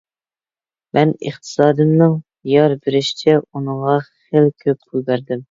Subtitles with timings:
[0.97, 2.15] مەن ئىقتىسادىمنىڭ
[2.53, 5.39] يار بېرىشىچە ئۇنىڭغا خېلى كۆپ پۇل بەردىم.